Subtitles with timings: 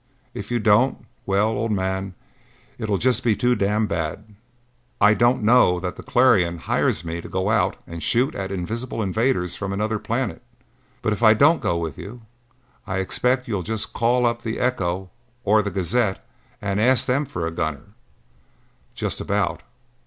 [0.33, 2.15] If you don't well, old man,
[2.79, 4.23] it'll just be too damned bad."
[4.99, 9.03] "I don't know that the Clarion hires me to go out and shoot at invisible
[9.03, 10.41] invaders from another planet,
[11.03, 12.21] but if I don't go with you,
[12.87, 15.11] I expect you'd just about call up the Echo
[15.43, 16.25] or the Gazette
[16.63, 17.93] and ask them for a gunner."
[18.95, 19.61] "Just about."